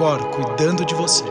[0.00, 1.24] Cor cuidando de você.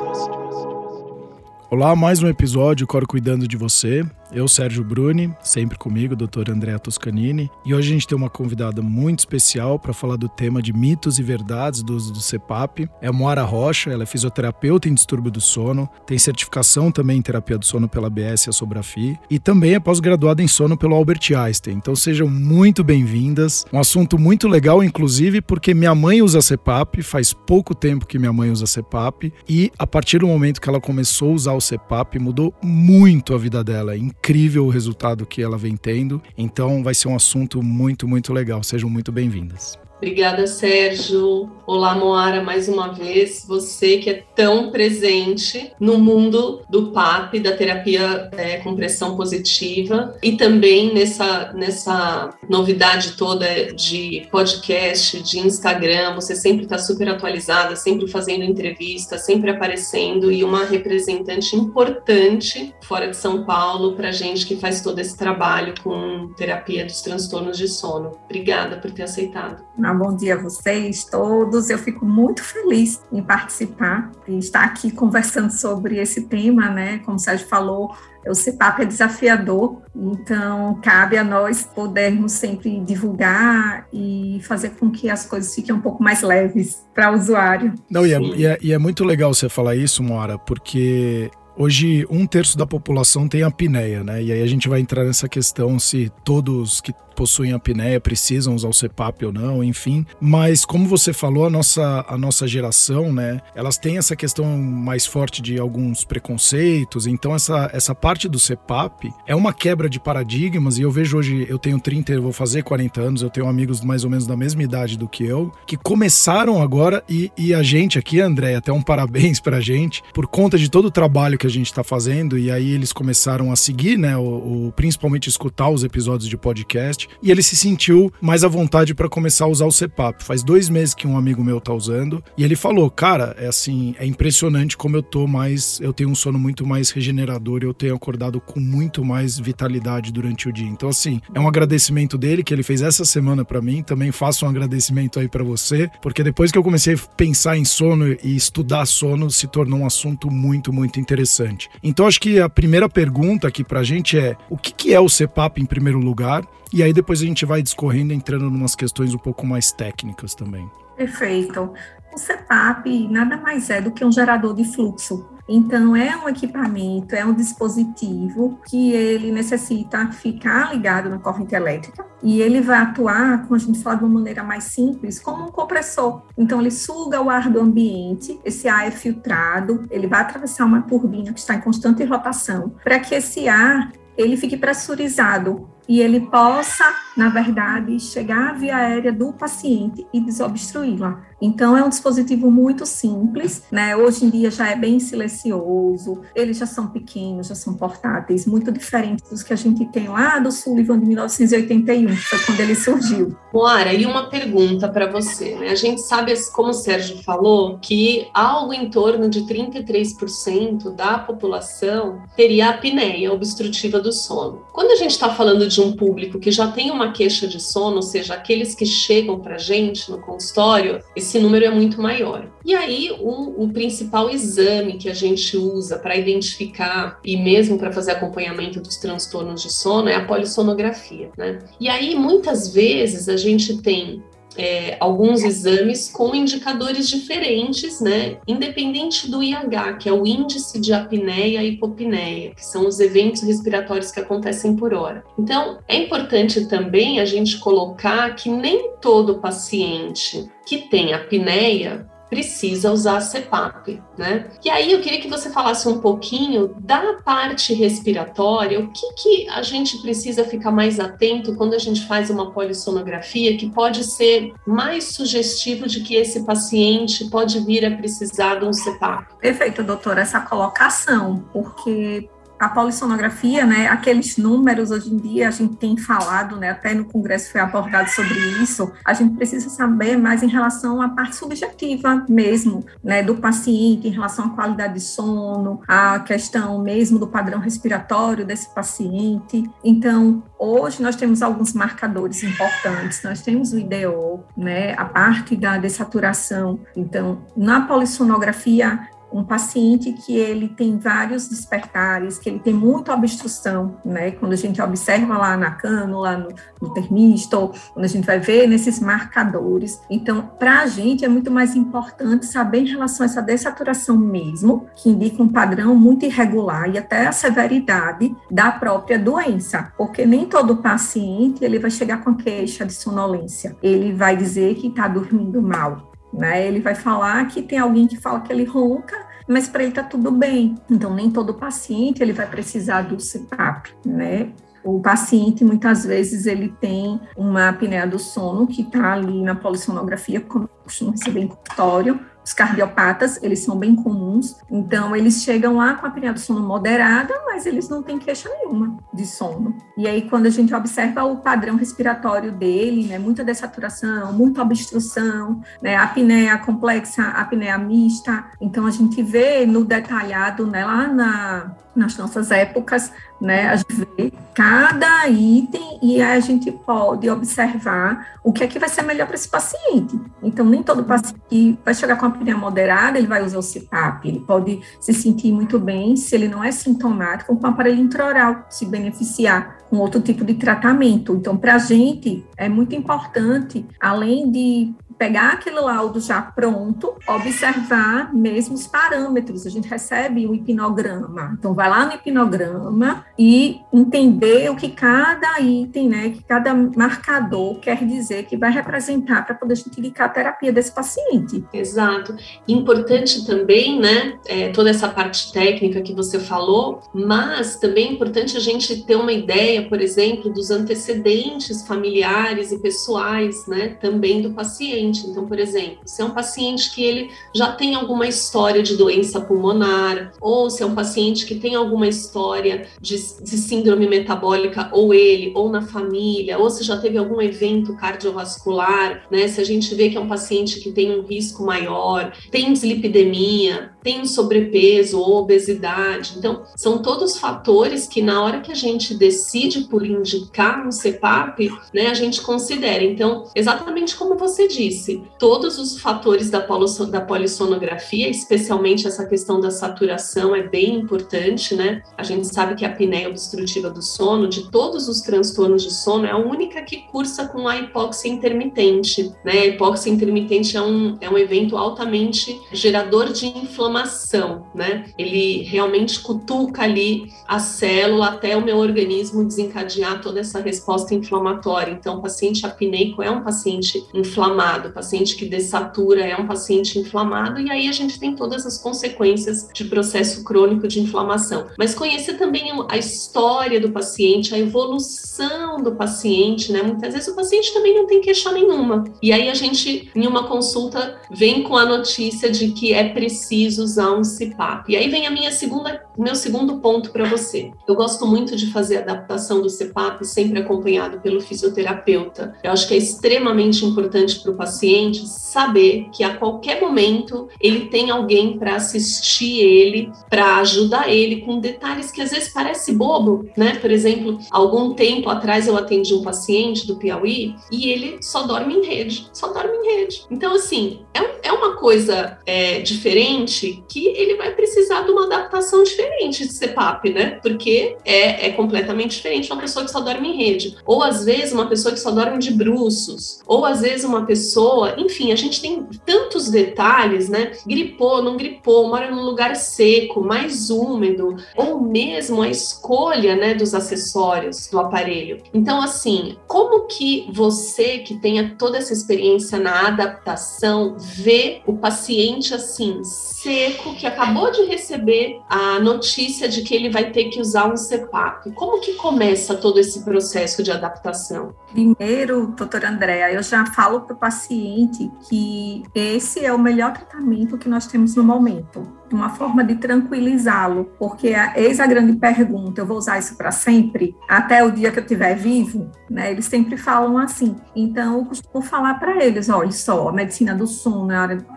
[1.72, 4.06] Olá, mais um episódio Cor Cuidando de Você.
[4.32, 7.50] Eu, Sérgio Bruni, sempre comigo, doutor Andréa Toscanini.
[7.66, 11.18] E hoje a gente tem uma convidada muito especial para falar do tema de mitos
[11.18, 12.88] e verdades do uso do CPAP.
[13.02, 17.58] É Moara Rocha, ela é fisioterapeuta em distúrbio do sono, tem certificação também em terapia
[17.58, 21.32] do sono pela BS e a Sobrafi, e também é pós-graduada em sono pelo Albert
[21.36, 21.76] Einstein.
[21.76, 23.66] Então sejam muito bem-vindas.
[23.74, 28.34] Um assunto muito legal, inclusive, porque minha mãe usa CPAP, faz pouco tempo que minha
[28.34, 32.20] mãe usa CPAP, e a partir do momento que ela começou a usar o CPAP,
[32.20, 36.22] mudou muito a vida dela incrível o resultado que ela vem tendo.
[36.38, 38.62] Então vai ser um assunto muito, muito legal.
[38.62, 39.80] Sejam muito bem-vindas.
[40.00, 41.52] Obrigada, Sérgio.
[41.68, 43.44] Olá, Moara, mais uma vez.
[43.46, 50.16] Você que é tão presente no mundo do PAP, da terapia é, com pressão positiva,
[50.24, 56.16] e também nessa, nessa novidade toda de podcast, de Instagram.
[56.16, 63.10] Você sempre está super atualizada, sempre fazendo entrevistas, sempre aparecendo, e uma representante importante fora
[63.10, 67.68] de São Paulo para gente que faz todo esse trabalho com terapia dos transtornos de
[67.68, 68.18] sono.
[68.24, 69.62] Obrigada por ter aceitado.
[69.90, 71.68] Ah, bom dia a vocês todos.
[71.72, 77.00] Eu fico muito feliz em participar e estar aqui conversando sobre esse tema, né?
[77.00, 83.88] Como o Sérgio falou, o CEPAP é desafiador, então cabe a nós podermos sempre divulgar
[83.92, 87.74] e fazer com que as coisas fiquem um pouco mais leves para o usuário.
[87.90, 91.32] Não, e é, e é, e é muito legal você falar isso, Moara, porque
[91.62, 94.24] Hoje, um terço da população tem apneia, né?
[94.24, 98.70] E aí a gente vai entrar nessa questão se todos que possuem apneia precisam usar
[98.70, 100.06] o CPAP ou não, enfim.
[100.22, 105.06] Mas como você falou, a nossa, a nossa geração, né, elas têm essa questão mais
[105.06, 110.78] forte de alguns preconceitos, então essa, essa parte do CPAP é uma quebra de paradigmas.
[110.78, 113.82] E eu vejo hoje, eu tenho 30, eu vou fazer 40 anos, eu tenho amigos
[113.82, 117.62] mais ou menos da mesma idade do que eu, que começaram agora e, e a
[117.62, 121.48] gente aqui, André, até um parabéns pra gente, por conta de todo o trabalho que
[121.48, 122.38] a gente está fazendo.
[122.38, 127.09] E aí eles começaram a seguir, né, o, o principalmente escutar os episódios de podcast
[127.22, 130.24] e ele se sentiu mais à vontade para começar a usar o CPAP.
[130.24, 133.96] Faz dois meses que um amigo meu tá usando e ele falou, cara, é assim,
[134.00, 137.96] é impressionante como eu tô mais, eu tenho um sono muito mais regenerador, eu tenho
[137.96, 140.68] acordado com muito mais vitalidade durante o dia.
[140.68, 143.84] Então assim, é um agradecimento dele que ele fez essa semana para mim.
[143.84, 147.66] Também faço um agradecimento aí para você, porque depois que eu comecei a pensar em
[147.66, 151.70] sono e estudar sono, se tornou um assunto muito, muito interessante.
[151.84, 155.08] Então acho que a primeira pergunta aqui pra gente é: o que, que é o
[155.08, 156.44] CPAP em primeiro lugar?
[156.72, 160.36] E aí depois a gente vai discorrendo, entrando em umas questões um pouco mais técnicas
[160.36, 160.70] também.
[160.96, 161.74] Perfeito.
[162.14, 165.26] O CPAP nada mais é do que um gerador de fluxo.
[165.52, 172.06] Então, é um equipamento, é um dispositivo que ele necessita ficar ligado na corrente elétrica
[172.22, 175.52] e ele vai atuar, como a gente fala de uma maneira mais simples, como um
[175.52, 176.22] compressor.
[176.38, 180.84] Então, ele suga o ar do ambiente, esse ar é filtrado, ele vai atravessar uma
[180.84, 186.20] turbina que está em constante rotação, para que esse ar ele fique pressurizado e ele
[186.20, 186.86] possa,
[187.18, 191.24] na verdade, chegar à via aérea do paciente e desobstruí-la.
[191.42, 193.96] Então, é um dispositivo muito simples, né?
[193.96, 198.72] Hoje em dia já é bem silencioso, eles já são pequenos, já são portáteis, muito
[198.72, 202.76] diferentes dos que a gente tem lá do Sullivan de 1981, que foi quando ele
[202.76, 203.36] surgiu.
[203.52, 205.70] Moara, e uma pergunta para você, né?
[205.70, 212.22] A gente sabe, como o Sérgio falou, que algo em torno de 33% da população
[212.36, 214.62] teria apneia obstrutiva do sono.
[214.72, 217.98] Quando a gente está falando de um público que já tem uma queixa de sono,
[217.98, 222.50] ou seja, aqueles que chegam para a gente no consultório, esse número é muito maior.
[222.66, 227.92] E aí, o, o principal exame que a gente usa para identificar e mesmo para
[227.92, 231.60] fazer acompanhamento dos transtornos de sono é a polissonografia, né?
[231.80, 234.24] E aí, muitas vezes, a gente tem
[234.58, 238.38] é, alguns exames com indicadores diferentes, né?
[238.48, 243.42] Independente do IH, que é o índice de apneia e hipopneia, que são os eventos
[243.42, 245.24] respiratórios que acontecem por hora.
[245.38, 252.92] Então, é importante também a gente colocar que nem todo paciente que tem apneia precisa
[252.92, 254.48] usar CPAP, né?
[254.64, 259.50] E aí eu queria que você falasse um pouquinho da parte respiratória, o que, que
[259.50, 264.54] a gente precisa ficar mais atento quando a gente faz uma polissonografia que pode ser
[264.66, 269.36] mais sugestivo de que esse paciente pode vir a precisar de um CPAP.
[269.40, 272.30] Perfeito, doutora, essa colocação, porque
[272.60, 277.06] a polissonografia, né, aqueles números hoje em dia a gente tem falado, né, até no
[277.06, 282.26] congresso foi abordado sobre isso, a gente precisa saber mais em relação à parte subjetiva
[282.28, 287.60] mesmo, né, do paciente, em relação à qualidade de sono, a questão mesmo do padrão
[287.60, 289.64] respiratório desse paciente.
[289.84, 295.78] Então, hoje nós temos alguns marcadores importantes, nós temos o IDO, né, a parte da
[295.78, 296.80] dessaturação.
[296.96, 303.98] Então, na polissonografia, um paciente que ele tem vários despertares, que ele tem muita obstrução,
[304.04, 304.32] né?
[304.32, 306.50] Quando a gente observa lá na cânula, no,
[306.82, 310.02] no termisto, quando a gente vai ver nesses marcadores.
[310.10, 314.88] Então, para a gente é muito mais importante saber em relação a essa dessaturação mesmo,
[314.96, 320.46] que indica um padrão muito irregular e até a severidade da própria doença, porque nem
[320.46, 323.76] todo paciente ele vai chegar com queixa de sonolência.
[323.82, 326.68] Ele vai dizer que está dormindo mal, né?
[326.68, 329.16] Ele vai falar que tem alguém que fala que ele ronca,
[329.48, 330.76] mas para ele tá tudo bem.
[330.90, 334.52] Então nem todo paciente ele vai precisar do CPAP, né?
[334.84, 340.40] O paciente muitas vezes ele tem uma apneia do sono que está ali na polissonografia,
[340.40, 345.94] como costuma receber em consultório, os cardiopatas, eles são bem comuns, então eles chegam lá
[345.94, 349.78] com a apneia do sono moderada, mas eles não têm queixa nenhuma de sono.
[349.96, 355.62] E aí, quando a gente observa o padrão respiratório dele, né, muita dessaturação, muita obstrução,
[355.80, 362.18] né, apneia complexa, apneia mista, então a gente vê no detalhado, né, lá na, nas
[362.18, 368.64] nossas épocas, né, a gente vê cada item e a gente pode observar o que
[368.64, 370.20] é que vai ser melhor para esse paciente.
[370.42, 374.28] Então, nem todo paciente vai chegar com a apneia moderada, ele vai usar o CPAP,
[374.28, 378.66] ele pode se sentir muito bem, se ele não é sintomático, com o aparelho intraoral,
[378.70, 381.36] se beneficiar com outro tipo de tratamento.
[381.36, 388.34] Então, para a gente, é muito importante, além de pegar aquele laudo já pronto, observar
[388.34, 389.68] mesmo os parâmetros.
[389.68, 391.58] A gente recebe o hipnograma.
[391.60, 397.80] Então, vai lá no hipnograma e entender o que cada item, né, que cada marcador
[397.82, 401.66] quer dizer que vai representar para poder indicar a terapia desse paciente.
[401.74, 402.34] Exato.
[402.66, 408.56] Importante também, né, é, toda essa parte técnica que você falou, mas também é importante
[408.56, 414.52] a gente ter uma ideia, por exemplo, dos antecedentes familiares e pessoais, né, também do
[414.52, 415.28] paciente paciente.
[415.28, 419.42] Então, por exemplo, se é um paciente que ele já tem alguma história de doença
[419.42, 425.14] pulmonar, ou se é um paciente que tem alguma história de, de síndrome metabólica, ou
[425.14, 429.48] ele, ou na família, ou se já teve algum evento cardiovascular, né?
[429.48, 433.92] Se a gente vê que é um paciente que tem um risco maior, tem dislipidemia,
[434.04, 436.36] tem sobrepeso ou obesidade.
[436.38, 441.70] Então, são todos fatores que na hora que a gente decide por indicar um CPAP,
[441.94, 443.04] né, a gente considera.
[443.04, 444.99] Então, exatamente como você disse,
[445.38, 452.02] todos os fatores da, da polissonografia, especialmente essa questão da saturação, é bem importante, né?
[452.18, 456.26] A gente sabe que a apneia obstrutiva do sono, de todos os transtornos de sono,
[456.26, 459.54] é a única que cursa com a hipóxia intermitente, né?
[459.54, 465.06] A hipóxia intermitente é um, é um evento altamente gerador de inflamação, né?
[465.18, 471.92] Ele realmente cutuca ali a célula até o meu organismo desencadear toda essa resposta inflamatória.
[471.92, 477.00] Então, o paciente apneico é um paciente inflamado, o paciente que dessatura é um paciente
[477.00, 481.68] inflamado, e aí a gente tem todas as consequências de processo crônico de inflamação.
[481.78, 486.82] Mas conhecer também a história do paciente, a evolução do paciente, né?
[486.82, 489.04] Muitas vezes o paciente também não tem queixa nenhuma.
[489.22, 493.84] E aí a gente, em uma consulta, vem com a notícia de que é preciso
[493.84, 494.90] usar um CPAP.
[494.90, 497.72] E aí vem a minha segunda, meu segundo ponto para você.
[497.88, 502.56] Eu gosto muito de fazer adaptação do CPAP sempre acompanhado pelo fisioterapeuta.
[502.62, 507.86] Eu acho que é extremamente importante para o paciente saber que a qualquer momento ele
[507.86, 513.50] tem alguém para assistir ele, para ajudar ele com detalhes que às vezes parece bobo,
[513.56, 513.76] né?
[513.76, 518.76] Por exemplo, algum tempo atrás eu atendi um paciente do Piauí e ele só dorme
[518.76, 520.26] em rede, só dorme em rede.
[520.30, 525.84] Então assim, é, é uma coisa é, diferente que ele vai precisar de uma adaptação
[525.84, 527.40] diferente de CPAP, né?
[527.42, 530.78] Porque é, é completamente diferente uma pessoa que só dorme em rede.
[530.86, 533.42] Ou às vezes uma pessoa que só dorme de bruços.
[533.48, 537.52] Ou às vezes uma pessoa enfim, a gente tem tantos detalhes, né?
[537.66, 543.74] Gripou, não gripou, mora num lugar seco, mais úmido, ou mesmo a escolha, né, dos
[543.74, 545.42] acessórios do aparelho.
[545.54, 552.54] Então, assim, como que você que tenha toda essa experiência na adaptação vê o paciente
[552.54, 555.99] assim, seco, que acabou de receber a notícia
[556.48, 558.52] de que ele vai ter que usar um CPAP?
[558.54, 561.54] Como que começa todo esse processo de adaptação?
[561.72, 567.58] Primeiro, doutora Andréa, eu já falo para o paciente que esse é o melhor tratamento
[567.58, 572.86] que nós temos no momento uma forma de tranquilizá-lo, porque eis a grande pergunta: eu
[572.86, 575.90] vou usar isso para sempre, até o dia que eu estiver vivo?
[576.10, 576.32] Né?
[576.32, 577.56] Eles sempre falam assim.
[577.76, 581.10] Então, eu costumo falar para eles: olha só, a medicina do sono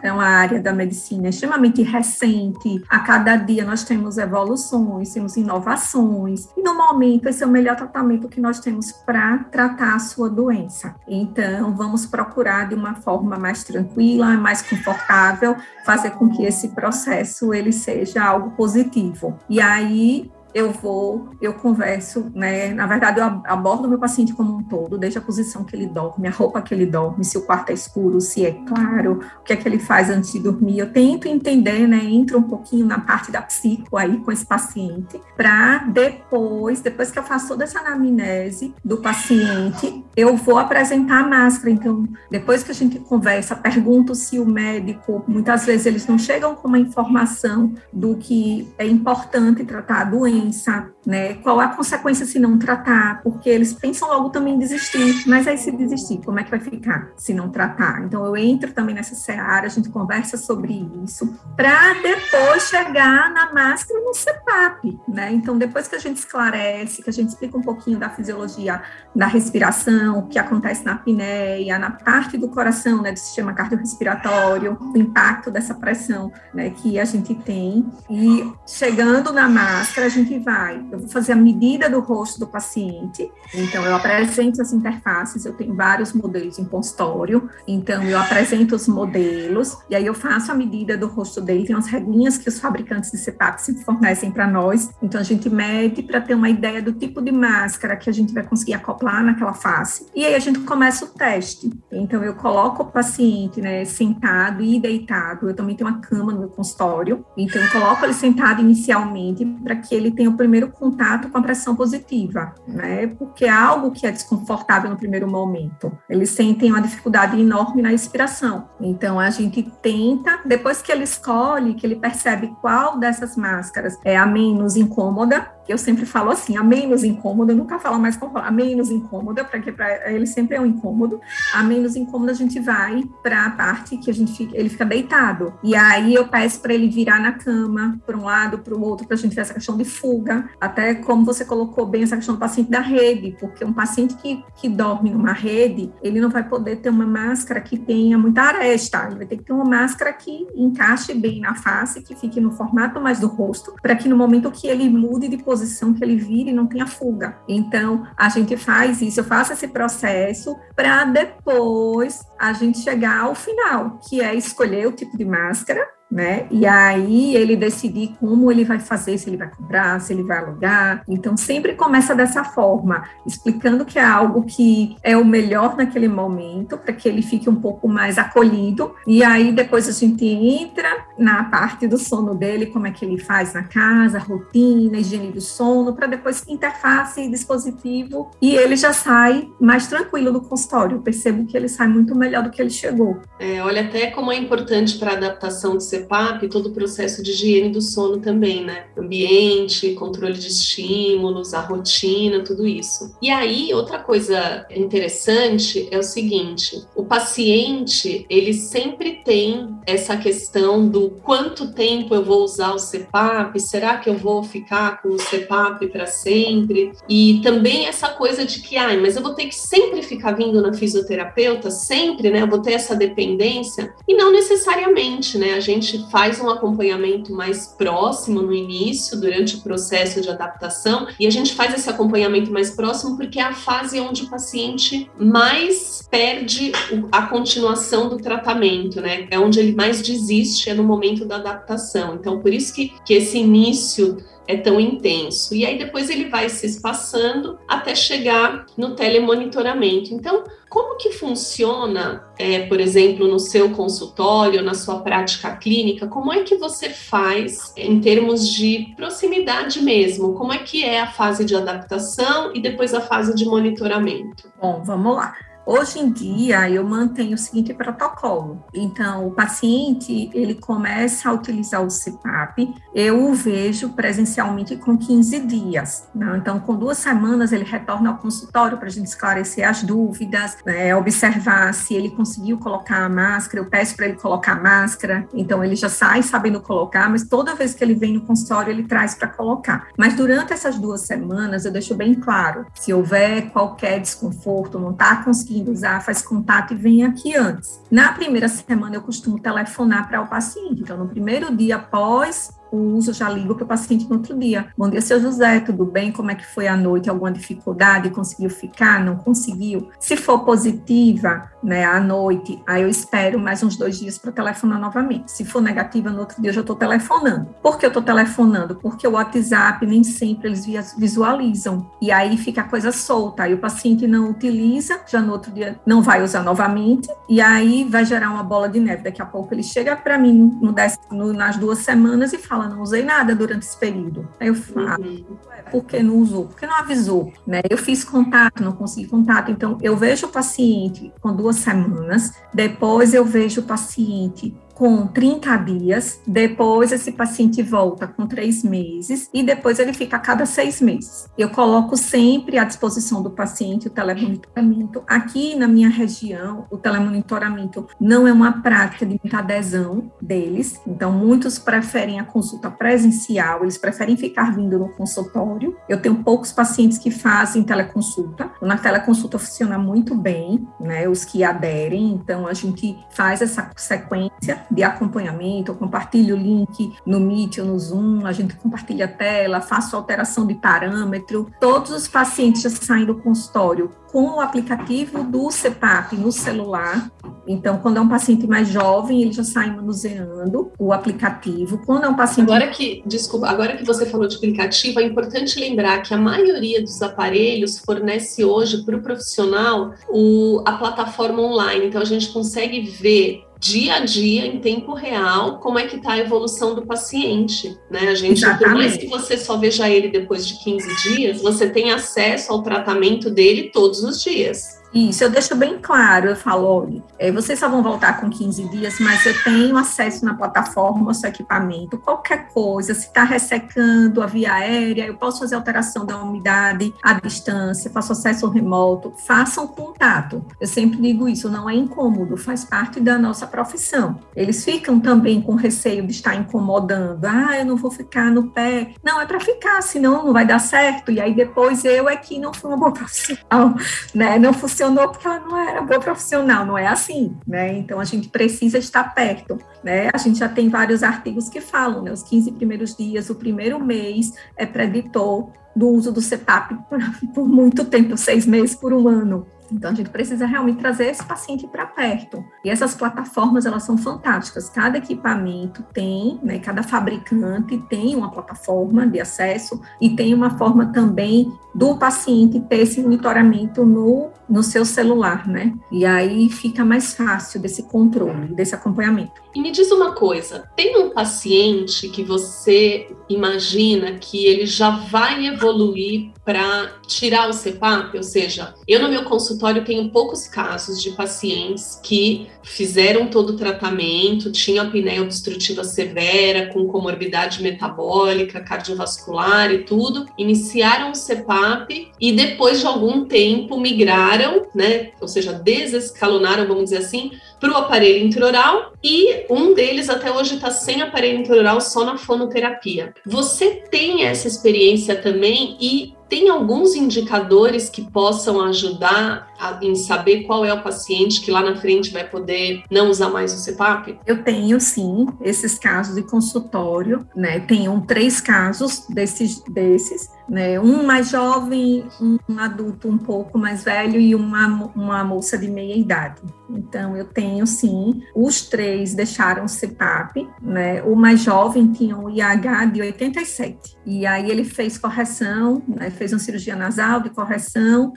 [0.02, 6.48] é uma área da medicina extremamente recente, a cada dia nós temos evoluções, temos inovações,
[6.56, 10.28] e no momento esse é o melhor tratamento que nós temos para tratar a sua
[10.28, 10.94] doença.
[11.06, 17.41] Então, vamos procurar de uma forma mais tranquila, mais confortável, fazer com que esse processo
[17.54, 19.38] ele seja algo positivo.
[19.48, 22.72] E aí eu vou, eu converso, né?
[22.74, 25.86] Na verdade, eu abordo o meu paciente como um todo, desde a posição que ele
[25.86, 29.42] dorme, a roupa que ele dorme, se o quarto é escuro, se é claro, o
[29.42, 30.78] que é que ele faz antes de dormir.
[30.78, 32.04] Eu tento entender, né?
[32.04, 37.18] Entro um pouquinho na parte da psico aí com esse paciente, para depois, depois que
[37.18, 41.70] eu faço toda essa anamnese do paciente, eu vou apresentar a máscara.
[41.70, 46.54] Então, depois que a gente conversa, pergunto se o médico, muitas vezes eles não chegam
[46.54, 51.34] com uma informação do que é importante tratar a doença doença, né?
[51.34, 53.22] Qual a consequência se não tratar?
[53.22, 56.60] Porque eles pensam logo também em desistir, mas aí se desistir, como é que vai
[56.60, 58.02] ficar se não tratar?
[58.04, 63.52] Então eu entro também nessa seara, a gente conversa sobre isso, para depois chegar na
[63.52, 65.32] máscara no CPAP, né?
[65.32, 68.82] Então depois que a gente esclarece, que a gente explica um pouquinho da fisiologia
[69.14, 74.78] da respiração, o que acontece na apneia, na parte do coração, né, do sistema cardiorrespiratório,
[74.80, 80.31] o impacto dessa pressão, né, que a gente tem, e chegando na máscara, a gente
[80.38, 85.44] vai, eu vou fazer a medida do rosto do paciente, então eu apresento as interfaces,
[85.44, 90.52] eu tenho vários modelos em consultório, então eu apresento os modelos, e aí eu faço
[90.52, 94.30] a medida do rosto dele, tem umas regrinhas que os fabricantes de CPAP se fornecem
[94.30, 98.08] para nós, então a gente mede para ter uma ideia do tipo de máscara que
[98.08, 102.22] a gente vai conseguir acoplar naquela face, e aí a gente começa o teste, então
[102.22, 106.48] eu coloco o paciente, né, sentado e deitado, eu também tenho uma cama no meu
[106.48, 111.28] consultório, então eu coloco ele sentado inicialmente para que ele tenha tem o primeiro contato
[111.28, 113.08] com a pressão positiva, né?
[113.18, 115.90] Porque é algo que é desconfortável no primeiro momento.
[116.08, 118.68] Eles sentem uma dificuldade enorme na expiração.
[118.80, 124.16] Então a gente tenta, depois que ele escolhe, que ele percebe qual dessas máscaras é
[124.16, 128.50] a menos incômoda, eu sempre falo assim, a menos incômoda, nunca falo mais como a
[128.50, 131.20] menos incômoda, para que para ele sempre é um incômodo.
[131.54, 134.84] A menos incômoda a gente vai para a parte que a gente fica, ele fica
[134.84, 135.54] deitado.
[135.62, 139.06] E aí eu peço para ele virar na cama, para um lado, para o outro,
[139.06, 140.50] para a gente ver essa questão de fuga.
[140.60, 144.44] Até como você colocou bem essa questão do paciente da rede, porque um paciente que,
[144.56, 149.06] que dorme numa rede, ele não vai poder ter uma máscara que tenha muita aresta.
[149.06, 152.50] Ele vai ter que ter uma máscara que encaixe bem na face, que fique no
[152.50, 155.51] formato mais do rosto, para que no momento que ele mude de posição
[155.92, 157.38] que ele vire não tenha fuga.
[157.48, 163.34] Então, a gente faz isso, eu faço esse processo para depois a gente chegar ao
[163.34, 166.46] final, que é escolher o tipo de máscara né?
[166.50, 170.38] E aí ele decidir como ele vai fazer, se ele vai comprar, se ele vai
[170.38, 171.02] alugar.
[171.08, 176.76] Então sempre começa dessa forma, explicando que é algo que é o melhor naquele momento,
[176.76, 178.94] para que ele fique um pouco mais acolhido.
[179.06, 183.18] E aí depois a gente entra na parte do sono dele, como é que ele
[183.18, 189.48] faz na casa, rotina, higiene do sono, para depois interface dispositivo, e ele já sai
[189.58, 190.96] mais tranquilo do consultório.
[190.96, 193.20] Eu percebo que ele sai muito melhor do que ele chegou.
[193.38, 197.22] É, olha até como é importante para a adaptação de ser CPAP, todo o processo
[197.22, 198.86] de higiene do sono também, né?
[198.96, 203.16] Ambiente, controle de estímulos, a rotina, tudo isso.
[203.22, 210.88] E aí, outra coisa interessante é o seguinte: o paciente, ele sempre tem essa questão
[210.88, 215.16] do quanto tempo eu vou usar o CPAP, será que eu vou ficar com o
[215.16, 216.92] CPAP para sempre?
[217.08, 220.60] E também essa coisa de que, ai, mas eu vou ter que sempre ficar vindo
[220.60, 222.42] na fisioterapeuta, sempre, né?
[222.42, 223.92] Eu vou ter essa dependência.
[224.06, 225.54] E não necessariamente, né?
[225.54, 231.06] A gente gente faz um acompanhamento mais próximo no início, durante o processo de adaptação,
[231.18, 235.10] e a gente faz esse acompanhamento mais próximo porque é a fase onde o paciente
[235.18, 236.72] mais perde
[237.10, 239.26] a continuação do tratamento, né?
[239.30, 242.14] É onde ele mais desiste é no momento da adaptação.
[242.14, 245.54] Então, por isso que, que esse início é tão intenso.
[245.54, 250.12] E aí depois ele vai se espaçando até chegar no telemonitoramento.
[250.12, 256.06] Então, como que funciona, é, por exemplo, no seu consultório, na sua prática clínica?
[256.06, 260.34] Como é que você faz em termos de proximidade mesmo?
[260.34, 264.50] Como é que é a fase de adaptação e depois a fase de monitoramento?
[264.60, 265.34] Bom, vamos lá.
[265.64, 268.64] Hoje em dia, eu mantenho o seguinte protocolo.
[268.74, 275.38] Então, o paciente, ele começa a utilizar o CPAP, eu o vejo presencialmente com 15
[275.46, 276.08] dias.
[276.12, 276.36] Né?
[276.36, 280.94] Então, com duas semanas, ele retorna ao consultório para a gente esclarecer as dúvidas, né?
[280.96, 285.62] observar se ele conseguiu colocar a máscara, eu peço para ele colocar a máscara, então
[285.62, 289.14] ele já sai sabendo colocar, mas toda vez que ele vem no consultório, ele traz
[289.14, 289.86] para colocar.
[289.96, 295.16] Mas durante essas duas semanas, eu deixo bem claro, se houver qualquer desconforto, não está
[295.16, 297.82] conseguindo usar, faz contato e vem aqui antes.
[297.90, 300.82] Na primeira semana, eu costumo telefonar para o paciente.
[300.82, 304.68] Então, no primeiro dia após uso, já ligo para o paciente no outro dia.
[304.76, 306.12] Bom dia, seu José, tudo bem?
[306.12, 307.08] Como é que foi a noite?
[307.08, 308.10] Alguma dificuldade?
[308.10, 309.04] Conseguiu ficar?
[309.04, 309.88] Não conseguiu?
[309.98, 314.80] Se for positiva, né, à noite, aí eu espero mais uns dois dias para telefonar
[314.80, 315.30] novamente.
[315.30, 317.48] Se for negativa, no outro dia eu já estou telefonando.
[317.62, 318.74] Por que eu estou telefonando?
[318.76, 321.90] Porque o WhatsApp nem sempre eles visualizam.
[322.00, 323.44] E aí fica a coisa solta.
[323.44, 327.08] Aí o paciente não utiliza, já no outro dia não vai usar novamente.
[327.28, 329.02] E aí vai gerar uma bola de neve.
[329.02, 333.02] Daqui a pouco ele chega para mim no, nas duas semanas e fala não usei
[333.02, 334.28] nada durante esse período.
[334.38, 335.24] Aí eu falo, uhum.
[335.70, 336.46] por que não usou?
[336.46, 337.32] Por que não avisou?
[337.46, 337.60] Né?
[337.68, 339.50] Eu fiz contato, não consegui contato.
[339.50, 345.56] Então, eu vejo o paciente com duas semanas, depois eu vejo o paciente com 30
[345.58, 350.80] dias, depois esse paciente volta com três meses e depois ele fica a cada seis
[350.80, 351.28] meses.
[351.36, 355.02] Eu coloco sempre à disposição do paciente o telemonitoramento.
[355.06, 361.12] Aqui na minha região, o telemonitoramento não é uma prática de muita adesão deles, então
[361.12, 365.76] muitos preferem a consulta presencial, eles preferem ficar vindo no consultório.
[365.88, 368.50] Eu tenho poucos pacientes que fazem teleconsulta.
[368.60, 371.08] Na teleconsulta funciona muito bem, né?
[371.08, 376.92] Os que aderem, então a gente faz essa sequência de acompanhamento, eu compartilho o link
[377.06, 381.50] no Meet ou no Zoom, a gente compartilha a tela, faço alteração de parâmetro.
[381.60, 387.10] Todos os pacientes já saem do consultório com o aplicativo do CEPAP no celular.
[387.46, 391.78] Então, quando é um paciente mais jovem, ele já sai manuseando o aplicativo.
[391.84, 392.50] Quando é um paciente.
[392.50, 396.82] Agora que, desculpa, agora que você falou de aplicativo, é importante lembrar que a maioria
[396.82, 401.86] dos aparelhos fornece hoje para o profissional o, a plataforma online.
[401.86, 406.14] Então, a gente consegue ver dia a dia, em tempo real, como é que está
[406.14, 408.08] a evolução do paciente, né?
[408.08, 408.64] A gente, Exatamente.
[408.64, 412.60] por mais que você só veja ele depois de 15 dias, você tem acesso ao
[412.60, 414.81] tratamento dele todos os dias.
[414.94, 418.68] Isso, eu deixo bem claro, eu falo, olha, é, vocês só vão voltar com 15
[418.68, 424.22] dias, mas eu tenho acesso na plataforma ao seu equipamento, qualquer coisa, se está ressecando
[424.22, 429.66] a via aérea, eu posso fazer alteração da umidade à distância, faço acesso remoto, façam
[429.66, 430.44] contato.
[430.60, 434.18] Eu sempre digo isso, não é incômodo, faz parte da nossa profissão.
[434.36, 438.92] Eles ficam também com receio de estar incomodando, ah, eu não vou ficar no pé.
[439.02, 442.38] Não, é para ficar, senão não vai dar certo, e aí depois eu é que
[442.38, 443.74] não fui uma boa profissional,
[444.14, 447.72] né, não funciona funcionou porque ela não era boa profissional, não é assim, né?
[447.78, 450.10] Então a gente precisa estar perto, né?
[450.12, 452.12] A gente já tem vários artigos que falam, né?
[452.12, 456.98] Os 15 primeiros dias, o primeiro mês é preditor do uso do CEPAP por,
[457.32, 459.46] por muito tempo, seis meses por um ano.
[459.72, 462.44] Então a gente precisa realmente trazer esse paciente para perto.
[462.62, 464.68] E essas plataformas elas são fantásticas.
[464.68, 470.92] Cada equipamento tem, né, cada fabricante tem uma plataforma de acesso e tem uma forma
[470.92, 475.74] também do paciente ter esse monitoramento no, no seu celular, né?
[475.90, 479.42] E aí fica mais fácil desse controle, desse acompanhamento.
[479.54, 485.46] E me diz uma coisa: tem um paciente que você imagina que ele já vai
[485.46, 488.16] evoluir para tirar o CPAP?
[488.16, 493.56] Ou seja, eu no meu consultório tenho poucos casos de pacientes que fizeram todo o
[493.56, 502.32] tratamento, tinham apneia obstrutiva severa, com comorbidade metabólica, cardiovascular e tudo, iniciaram o CPAP e
[502.32, 504.31] depois de algum tempo migraram,
[504.74, 505.10] né?
[505.20, 510.56] Ou seja, desescalonaram, vamos dizer assim, para o aparelho intraoral e um deles até hoje
[510.56, 513.14] está sem aparelho intraoral, só na fonoterapia.
[513.26, 519.51] Você tem essa experiência também e tem alguns indicadores que possam ajudar
[519.82, 523.52] em saber qual é o paciente que lá na frente vai poder não usar mais
[523.52, 524.18] o CPAP?
[524.26, 527.60] Eu tenho sim esses casos de consultório, né?
[527.60, 530.78] Tenho três casos desses, desses né?
[530.78, 535.96] Um mais jovem, um adulto um pouco mais velho e uma, uma moça de meia
[535.96, 536.42] idade.
[536.68, 541.02] Então, eu tenho sim, os três deixaram o CPAP, né?
[541.02, 543.96] O mais jovem tinha um IH de 87.
[544.04, 546.10] E aí ele fez correção, né?
[546.10, 548.12] fez uma cirurgia nasal de correção,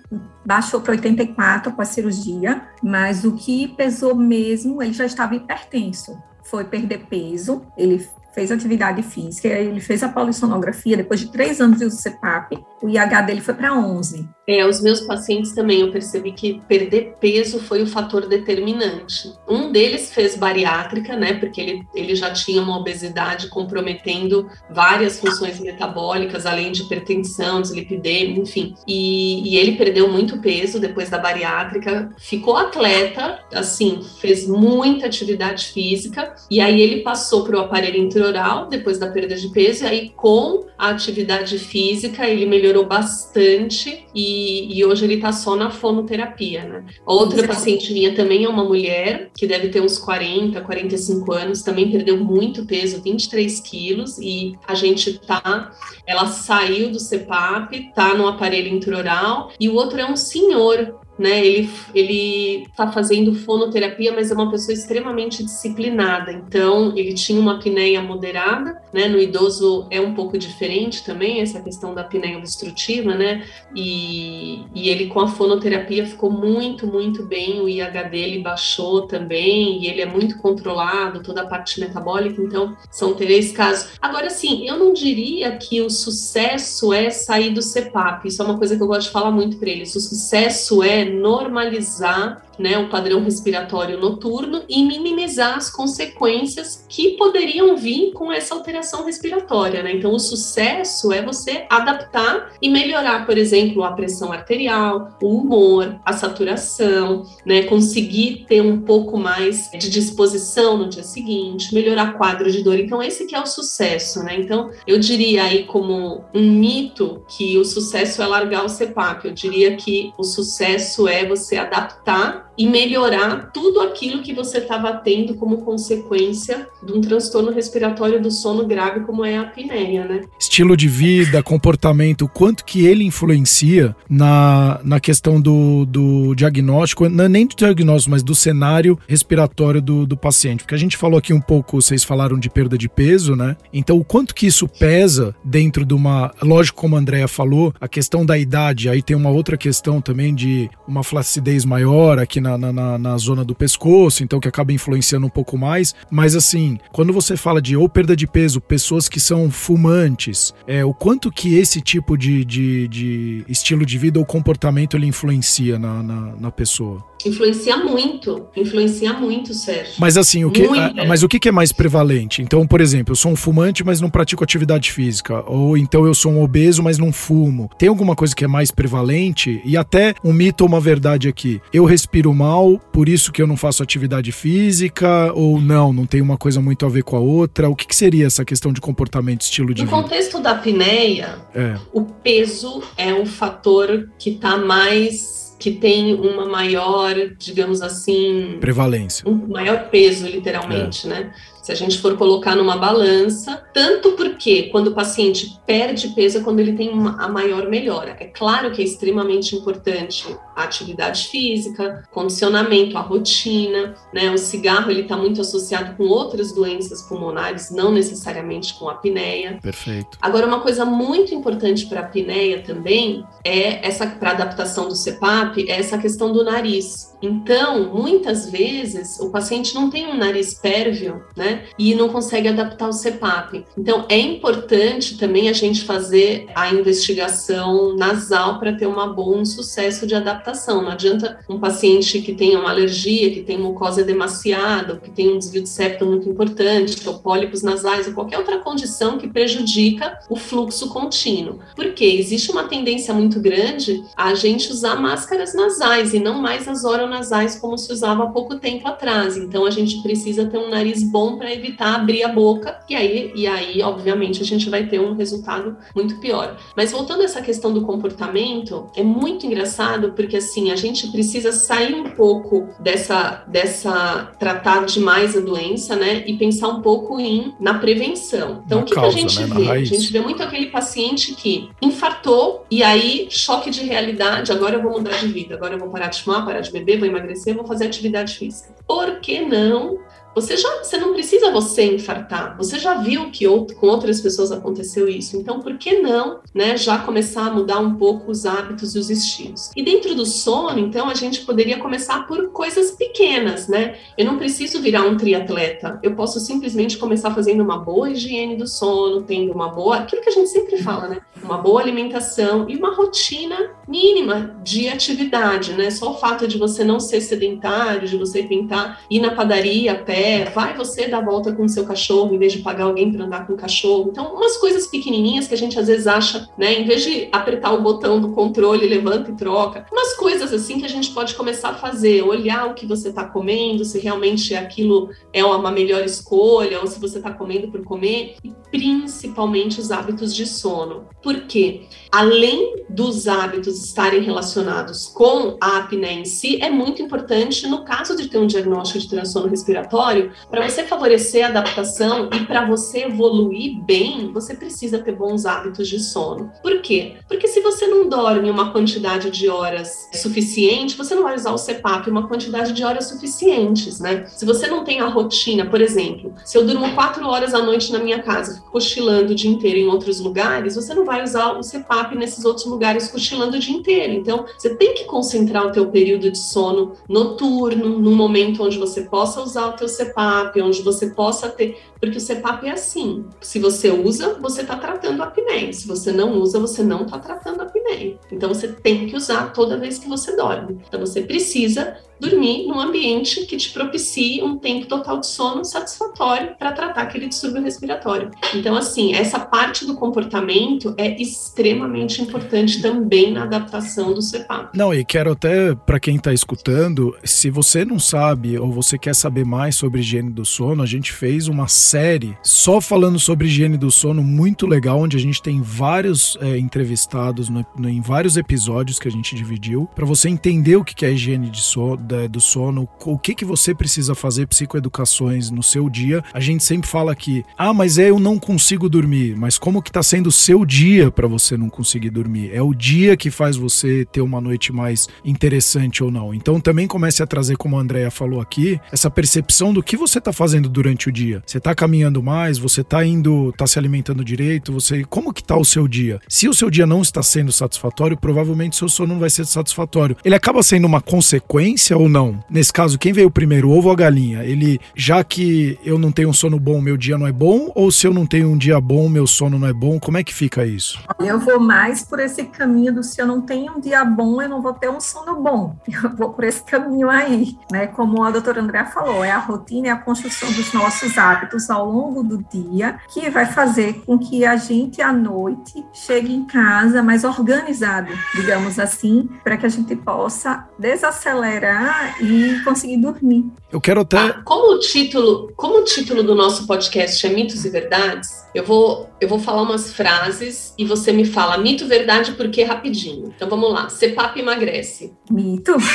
[0.46, 1.35] baixou para 84
[1.72, 7.66] com a cirurgia, mas o que pesou mesmo, ele já estava hipertenso foi perder peso,
[7.76, 12.64] ele fez atividade física, ele fez a polissonografia, depois de três anos de uso CPAP,
[12.82, 14.30] o IH dele foi para 11.
[14.48, 19.34] É, os meus pacientes também, eu percebi que perder peso foi o fator determinante.
[19.48, 25.60] Um deles fez bariátrica, né, porque ele, ele já tinha uma obesidade comprometendo várias funções
[25.60, 28.76] metabólicas, além de hipertensão, deslipidemia, enfim.
[28.88, 35.68] E, e ele perdeu muito peso depois da bariátrica, ficou atleta, assim, fez muita atividade
[35.68, 39.88] física, e aí ele passou para o aparelho intraoral depois da perda de peso, e
[39.88, 44.06] aí com a atividade física ele melhorou bastante
[44.36, 46.86] e e, hoje ele está só na fonoterapia, né?
[47.06, 47.48] Outra Sim.
[47.48, 52.18] paciente minha também é uma mulher que deve ter uns 40, 45 anos, também perdeu
[52.18, 55.72] muito peso, 23 quilos, e a gente tá,
[56.06, 61.46] ela saiu do CPAP, tá no aparelho intraoral, e o outro é um senhor né?
[61.46, 66.32] Ele ele está fazendo fonoterapia, mas é uma pessoa extremamente disciplinada.
[66.32, 69.08] Então, ele tinha uma apneia moderada, né?
[69.08, 73.46] No idoso é um pouco diferente também essa questão da apneia obstrutiva, né?
[73.76, 77.62] E, e ele com a fonoterapia ficou muito, muito bem.
[77.62, 82.42] O IH dele baixou também e ele é muito controlado, toda a parte metabólica.
[82.42, 83.92] Então, são três casos.
[84.02, 88.28] Agora, sim, eu não diria que o sucesso é sair do CPAP.
[88.28, 89.96] Isso é uma coisa que eu gosto de falar muito para eles.
[89.96, 97.76] O sucesso é normalizar né, o padrão respiratório noturno e minimizar as consequências que poderiam
[97.76, 99.84] vir com essa alteração respiratória.
[99.84, 99.94] Né?
[99.94, 106.00] Então, o sucesso é você adaptar e melhorar, por exemplo, a pressão arterial, o humor,
[106.06, 107.64] a saturação, né?
[107.64, 112.80] conseguir ter um pouco mais de disposição no dia seguinte, melhorar quadro de dor.
[112.80, 114.24] Então, esse que é o sucesso.
[114.24, 114.38] Né?
[114.40, 119.26] Então, eu diria aí como um mito que o sucesso é largar o CPAP.
[119.26, 124.94] Eu diria que o sucesso é você adaptar e melhorar tudo aquilo que você estava
[124.94, 130.22] tendo como consequência de um transtorno respiratório do sono grave, como é a apneia, né?
[130.40, 137.28] Estilo de vida, comportamento, quanto que ele influencia na, na questão do, do diagnóstico, não
[137.28, 140.64] nem do diagnóstico, mas do cenário respiratório do, do paciente.
[140.64, 143.58] Porque a gente falou aqui um pouco, vocês falaram de perda de peso, né?
[143.74, 146.34] Então, o quanto que isso pesa dentro de uma.
[146.42, 150.34] Lógico, como a Andrea falou, a questão da idade, aí tem uma outra questão também
[150.34, 155.26] de uma flacidez maior aqui na, na, na, zona do pescoço, então que acaba influenciando
[155.26, 155.96] um pouco mais.
[156.10, 160.86] Mas assim, quando você fala de ou perda de peso, pessoas que são fumantes, é,
[160.86, 165.80] o quanto que esse tipo de, de, de estilo de vida ou comportamento ele influencia
[165.80, 167.04] na, na, na pessoa?
[167.26, 169.96] Influencia muito, influencia muito, Sérgio.
[169.98, 172.42] Mas assim, o que, a, mas o que é mais prevalente?
[172.42, 175.44] Então, por exemplo, eu sou um fumante, mas não pratico atividade física.
[175.48, 177.70] Ou então eu sou um obeso, mas não fumo.
[177.80, 179.62] Tem alguma coisa que é mais prevalente?
[179.66, 181.60] E até um mito ou uma verdade aqui.
[181.74, 185.32] Eu respiro mal, por isso que eu não faço atividade física?
[185.34, 187.70] Ou não, não tem uma coisa muito a ver com a outra?
[187.70, 189.98] O que, que seria essa questão de comportamento, estilo de no vida?
[189.98, 191.76] No contexto da apneia, é.
[191.94, 199.28] o peso é um fator que está mais que tem uma maior, digamos assim, prevalência,
[199.28, 201.10] um maior peso, literalmente, é.
[201.10, 201.34] né?
[201.64, 206.42] Se a gente for colocar numa balança, tanto porque quando o paciente perde peso é
[206.42, 208.16] quando ele tem uma, a maior melhora.
[208.20, 214.32] É claro que é extremamente importante a atividade física, condicionamento, a rotina, né?
[214.32, 219.60] O cigarro ele está muito associado com outras doenças pulmonares, não necessariamente com a apneia.
[219.62, 220.18] Perfeito.
[220.22, 225.70] Agora uma coisa muito importante para a apneia também é essa para adaptação do CPAP
[225.70, 227.14] é essa questão do nariz.
[227.22, 231.66] Então, muitas vezes o paciente não tem um nariz pérvio, né?
[231.78, 233.66] E não consegue adaptar o CPAP.
[233.78, 240.06] Então, é importante também a gente fazer a investigação nasal para ter um bom sucesso
[240.06, 240.45] de adaptação.
[240.82, 245.38] Não adianta um paciente que tem uma alergia, que tem mucosa demasiada, que tem um
[245.38, 250.36] desvio de septo muito importante, ou pólipos nasais, ou qualquer outra condição que prejudica o
[250.36, 251.60] fluxo contínuo.
[251.76, 256.84] Porque existe uma tendência muito grande a gente usar máscaras nasais e não mais as
[256.84, 259.38] oronasais como se usava há pouco tempo atrás.
[259.38, 263.32] Então, a gente precisa ter um nariz bom para evitar abrir a boca, e aí,
[263.36, 266.58] e aí, obviamente, a gente vai ter um resultado muito pior.
[266.76, 271.08] Mas voltando a essa questão do comportamento, é muito engraçado porque porque assim, a gente
[271.12, 276.24] precisa sair um pouco dessa, dessa tratar demais a doença, né?
[276.26, 278.64] E pensar um pouco em na prevenção.
[278.66, 279.56] Então, na o que, causa, que, a gente né?
[279.56, 279.72] vê?
[279.72, 284.82] A gente vê muito aquele paciente que infartou e aí choque de realidade, agora eu
[284.82, 287.56] vou mudar de vida, agora eu vou parar de fumar, parar de beber, vou emagrecer,
[287.56, 288.74] vou fazer atividade física.
[288.88, 290.00] Por que não
[290.36, 292.58] você já, você não precisa você infartar.
[292.58, 295.38] Você já viu que outro, com outras pessoas aconteceu isso.
[295.38, 299.10] Então, por que não, né, já começar a mudar um pouco os hábitos e os
[299.10, 299.72] estilos?
[299.74, 303.96] E dentro do sono, então, a gente poderia começar por coisas pequenas, né?
[304.18, 306.00] Eu não preciso virar um triatleta.
[306.04, 310.30] Eu posso simplesmente começar fazendo uma boa higiene do sono, tendo uma boa, aquilo que
[310.30, 311.22] a gente sempre fala, né?
[311.42, 315.90] Uma boa alimentação e uma rotina mínima de atividade, né?
[315.90, 319.96] Só o fato de você não ser sedentário, de você tentar ir na padaria a
[319.96, 323.26] pé vai você dar volta com o seu cachorro em vez de pagar alguém para
[323.26, 324.10] andar com o cachorro.
[324.12, 327.74] Então, umas coisas pequenininhas que a gente às vezes acha, né, em vez de apertar
[327.74, 331.70] o botão do controle, levanta e troca, umas coisas assim que a gente pode começar
[331.70, 336.80] a fazer, olhar o que você está comendo, se realmente aquilo é uma melhor escolha
[336.80, 341.08] ou se você está comendo por comer, e principalmente os hábitos de sono.
[341.22, 341.84] Por quê?
[342.12, 348.16] Além dos hábitos estarem relacionados com a apneia em si, é muito importante no caso
[348.16, 350.15] de ter um diagnóstico de transtorno respiratório
[350.50, 355.88] para você favorecer a adaptação e para você evoluir bem, você precisa ter bons hábitos
[355.88, 356.52] de sono.
[356.62, 357.16] Por quê?
[357.28, 361.58] Porque se você não dorme uma quantidade de horas suficiente, você não vai usar o
[361.58, 364.26] CPAP uma quantidade de horas suficientes, né?
[364.28, 367.92] Se você não tem a rotina, por exemplo, se eu durmo quatro horas à noite
[367.92, 371.62] na minha casa, cochilando o dia inteiro em outros lugares, você não vai usar o
[371.62, 374.14] CPAP nesses outros lugares cochilando o dia inteiro.
[374.14, 379.02] Então, você tem que concentrar o teu período de sono noturno, num momento onde você
[379.02, 383.26] possa usar o teu CPAP CPAP, onde você possa ter, porque o CPAP é assim,
[383.42, 387.20] se você usa, você está tratando a apneia, se você não usa, você não está
[387.20, 388.18] tratando a apneia.
[388.32, 390.80] Então você tem que usar toda vez que você dorme.
[390.88, 396.56] Então você precisa dormir num ambiente que te propicie um tempo total de sono satisfatório
[396.58, 398.32] para tratar aquele distúrbio respiratório.
[398.54, 404.76] Então, assim, essa parte do comportamento é extremamente importante também na adaptação do CPAP.
[404.76, 409.16] Não, e quero até, para quem está escutando, se você não sabe ou você quer
[409.16, 413.78] saber mais sobre higiene do sono, a gente fez uma série só falando sobre higiene
[413.78, 418.38] do sono muito legal, onde a gente tem vários é, entrevistados no, no, em vários
[418.38, 422.28] episódios que a gente dividiu, para você entender o que é higiene de sono da,
[422.28, 426.24] do sono, o que, que você precisa fazer psicoeducações no seu dia.
[426.34, 429.36] A gente sempre fala aqui, ah, mas é eu não consigo dormir.
[429.36, 432.52] Mas como que tá sendo o seu dia para você não conseguir dormir?
[432.54, 436.34] É o dia que faz você ter uma noite mais interessante ou não.
[436.34, 440.22] Então também comece a trazer, como a Andrea falou aqui, essa percepção do que você
[440.22, 441.42] tá fazendo durante o dia.
[441.46, 445.58] Você tá caminhando mais, você tá indo, tá se alimentando direito, você, como que tá
[445.58, 446.20] o seu dia?
[446.28, 450.18] Se o seu dia não está sendo satisfatório, provavelmente seu sono não vai ser satisfatório.
[450.24, 452.44] Ele acaba sendo uma consequência ou não?
[452.50, 454.44] Nesse caso, quem veio primeiro, o ovo ou a galinha?
[454.44, 457.72] Ele, já que eu não tenho um sono bom, meu dia não é bom?
[457.76, 460.00] Ou se eu não tenho um dia bom, meu sono não é bom?
[460.00, 461.00] Como é que fica isso?
[461.20, 464.50] Eu vou mais por esse caminho do se eu não tenho um dia bom, eu
[464.50, 465.76] não vou ter um sono bom.
[466.06, 467.88] Eu vou por esse caminho aí, né?
[467.88, 471.90] Como a doutora André falou, é a rotina e a construção dos nossos hábitos ao
[471.90, 477.02] longo do dia que vai fazer com que a gente à noite chegue em casa
[477.02, 481.85] mais organizado, digamos assim, para que a gente possa desacelerar
[482.22, 483.46] e conseguir dormir.
[483.72, 484.18] Eu quero até.
[484.18, 488.64] Ah, como o título, como o título do nosso podcast é Mitos e Verdades, eu
[488.64, 493.34] vou, eu vou falar umas frases e você me fala mito, verdade, por quê rapidinho.
[493.36, 493.90] Então vamos lá.
[493.90, 495.14] CEPAP emagrece.
[495.30, 495.76] Mito.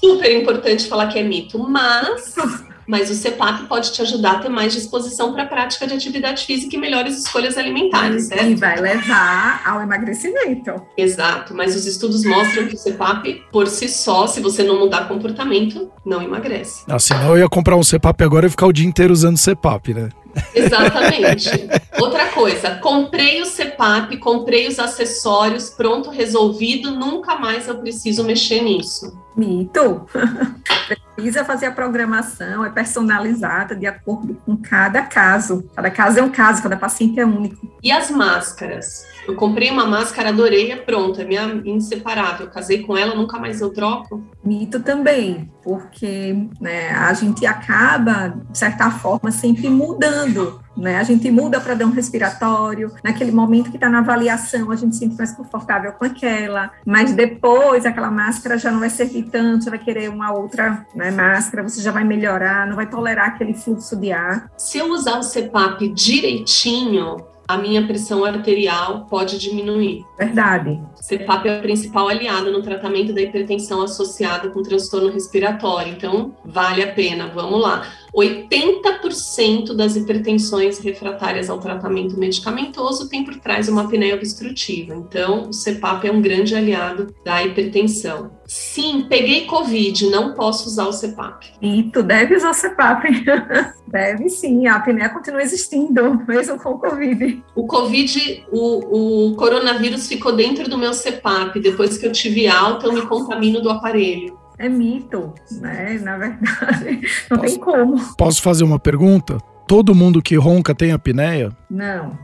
[0.00, 2.34] Super importante falar que é mito, mas
[2.86, 6.44] mas o CEPAP pode te ajudar a ter mais disposição para a prática de atividade
[6.44, 8.44] física e melhores escolhas alimentares, certo?
[8.44, 10.82] E vai levar ao emagrecimento.
[10.96, 15.08] Exato, mas os estudos mostram que o CEPAP, por si só, se você não mudar
[15.08, 16.84] comportamento, não emagrece.
[16.88, 19.94] Ah, senão eu ia comprar um CEPAP agora e ficar o dia inteiro usando CEPAP,
[19.94, 20.08] né?
[20.54, 21.48] Exatamente.
[22.00, 28.62] Outra coisa, comprei o CEPAP, comprei os acessórios, pronto, resolvido, nunca mais eu preciso mexer
[28.62, 29.21] nisso.
[29.36, 30.06] Mito.
[31.14, 35.68] Precisa fazer a programação, é personalizada de acordo com cada caso.
[35.74, 37.70] Cada caso é um caso, cada paciente é único.
[37.82, 39.06] E as máscaras?
[39.26, 42.48] Eu comprei uma máscara, adorei, é pronto, é minha inseparável.
[42.48, 44.24] Casei com ela, nunca mais eu troco.
[44.44, 50.96] Mito também, porque né, a gente acaba, de certa forma, sempre mudando né?
[50.98, 54.94] A gente muda para dar um respiratório, naquele momento que está na avaliação, a gente
[54.94, 59.64] se sente mais confortável com aquela, mas depois aquela máscara já não vai servir tanto,
[59.64, 63.54] você vai querer uma outra né, máscara, você já vai melhorar, não vai tolerar aquele
[63.54, 64.50] fluxo de ar.
[64.56, 70.04] Se eu usar o CPAP direitinho, a minha pressão arterial pode diminuir.
[70.16, 70.80] Verdade.
[71.00, 75.92] CPAP é o principal aliado no tratamento da hipertensão associada com transtorno respiratório.
[75.92, 77.28] Então, vale a pena.
[77.28, 77.82] Vamos lá.
[78.14, 84.94] 80% das hipertensões refratárias ao tratamento medicamentoso tem por trás uma apneia obstrutiva.
[84.94, 88.30] Então, o CPAP é um grande aliado da hipertensão.
[88.46, 91.54] Sim, peguei Covid, não posso usar o CPAP.
[91.62, 93.24] E tu deve usar o CPAP.
[93.88, 97.42] deve sim, a apneia continua existindo, mesmo com o Covid.
[97.54, 101.60] O Covid, o, o coronavírus ficou dentro do meu CPAP.
[101.60, 105.98] Depois que eu tive alta, eu me contamino do aparelho é mito, né?
[106.00, 108.14] Na verdade, não posso, tem como.
[108.16, 109.38] Posso fazer uma pergunta?
[109.66, 111.50] Todo mundo que ronca tem apneia?
[111.68, 112.16] Não.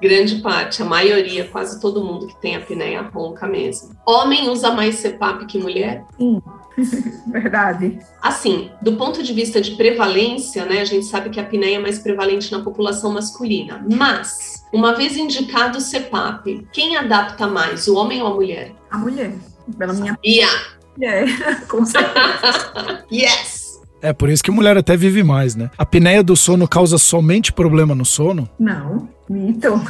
[0.00, 3.90] Grande parte, a maioria, quase todo mundo que tem apneia ronca mesmo.
[4.06, 6.04] Homem usa mais CPAP que mulher?
[6.16, 6.40] Sim.
[7.30, 7.98] Verdade.
[8.22, 11.80] Assim, do ponto de vista de prevalência, né, a gente sabe que a apneia é
[11.80, 13.84] mais prevalente na população masculina.
[13.90, 18.72] Mas, uma vez indicado o CPAP, quem adapta mais, o homem ou a mulher?
[18.90, 19.32] A mulher.
[19.78, 20.18] Pela minha.
[20.24, 20.79] Yeah.
[21.00, 21.24] É,
[21.68, 23.04] com certeza.
[23.12, 23.80] yes!
[24.02, 25.70] É, por isso que mulher até vive mais, né?
[25.76, 28.48] A apneia do sono causa somente problema no sono?
[28.58, 29.80] Não, mito.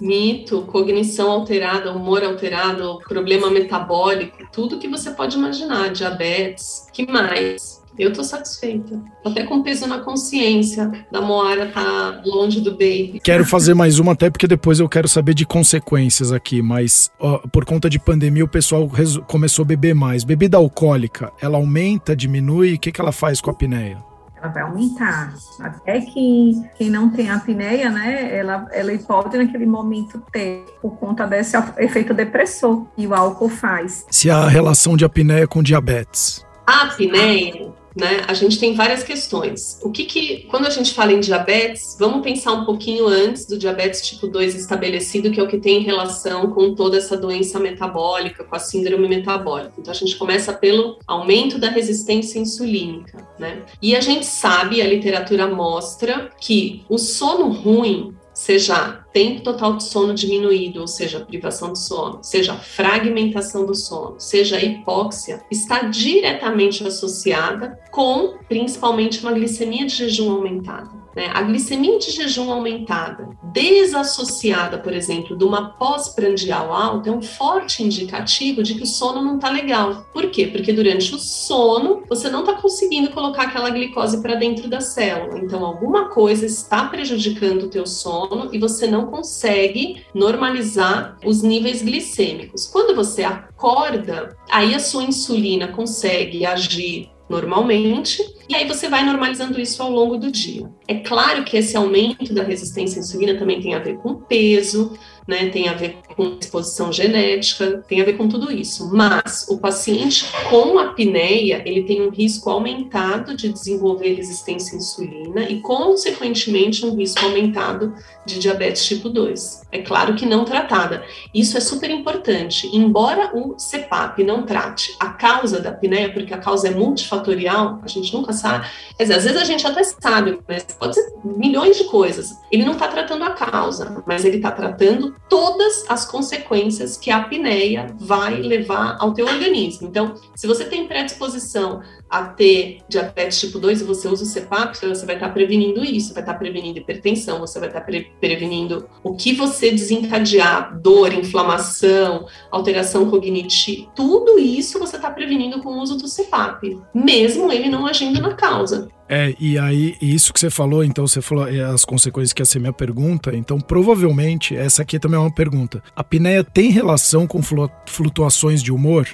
[0.00, 7.81] Mito, cognição alterada, humor alterado, problema metabólico, tudo que você pode imaginar, diabetes, que mais?
[7.98, 9.00] Eu tô satisfeita.
[9.24, 13.20] Até com peso na consciência da Moara tá longe do baby.
[13.22, 16.62] Quero fazer mais uma, até porque depois eu quero saber de consequências aqui.
[16.62, 18.88] Mas ó, por conta de pandemia, o pessoal
[19.26, 20.24] começou a beber mais.
[20.24, 22.74] Bebida alcoólica, ela aumenta, diminui?
[22.74, 24.12] O que, que ela faz com a apneia?
[24.42, 25.34] ela vai aumentar.
[25.60, 31.26] Até que quem não tem apneia, né, ela, ela pode naquele momento ter, por conta
[31.26, 34.04] desse efeito depressor que o álcool faz.
[34.10, 36.44] Se a relação de apneia com diabetes.
[36.66, 38.24] A apneia, né?
[38.26, 39.78] A gente tem várias questões.
[39.82, 43.58] O que que, quando a gente fala em diabetes, vamos pensar um pouquinho antes do
[43.58, 48.44] diabetes tipo 2 estabelecido, que é o que tem relação com toda essa doença metabólica,
[48.44, 49.74] com a síndrome metabólica.
[49.78, 53.62] Então a gente começa pelo aumento da resistência insulínica, né?
[53.80, 59.84] E a gente sabe, a literatura mostra que o sono ruim seja tempo total de
[59.84, 66.86] sono diminuído, ou seja, privação de sono, seja fragmentação do sono, seja hipóxia, está diretamente
[66.86, 71.02] associada com principalmente uma glicemia de jejum aumentada.
[71.14, 71.30] Né?
[71.32, 77.82] A glicemia de jejum aumentada, desassociada, por exemplo, de uma pós-prandial alta, é um forte
[77.82, 80.06] indicativo de que o sono não está legal.
[80.12, 80.46] Por quê?
[80.46, 85.38] Porque durante o sono você não está conseguindo colocar aquela glicose para dentro da célula.
[85.38, 91.82] Então, alguma coisa está prejudicando o teu sono e você não consegue normalizar os níveis
[91.82, 92.66] glicêmicos.
[92.66, 99.58] Quando você acorda, aí a sua insulina consegue agir normalmente, e aí você vai normalizando
[99.58, 100.70] isso ao longo do dia.
[100.86, 104.92] É claro que esse aumento da resistência à insulina também tem a ver com peso,
[105.26, 108.90] né, tem a ver com exposição genética, tem a ver com tudo isso.
[108.92, 115.42] Mas o paciente com apneia, ele tem um risco aumentado de desenvolver resistência à insulina
[115.42, 117.94] e, consequentemente, um risco aumentado
[118.24, 119.62] de diabetes tipo 2.
[119.72, 121.04] É claro que não tratada.
[121.34, 122.68] Isso é super importante.
[122.72, 127.88] Embora o CPAP não trate a causa da apneia, porque a causa é multifatorial, a
[127.88, 128.66] gente nunca sabe.
[128.96, 132.36] Quer dizer, às vezes a gente até sabe, mas pode ser milhões de coisas.
[132.50, 137.18] Ele não está tratando a causa, mas ele está tratando todas as consequências que a
[137.18, 139.88] apneia vai levar ao teu organismo.
[139.88, 144.76] Então, se você tem predisposição a ter diabetes tipo 2 e você usa o CPAP,
[144.76, 149.16] você vai estar prevenindo isso, vai estar prevenindo hipertensão, você vai estar pre prevenindo o
[149.16, 155.96] que você desencadear, dor, inflamação, alteração cognitiva, tudo isso você está prevenindo com o uso
[155.96, 158.90] do CPAP, mesmo ele não agindo na causa.
[159.14, 162.46] É, e aí, isso que você falou, então você falou é, as consequências que ia
[162.46, 165.82] ser minha pergunta, então provavelmente essa aqui também é uma pergunta.
[165.94, 167.40] A apneia tem relação com
[167.86, 169.06] flutuações de humor,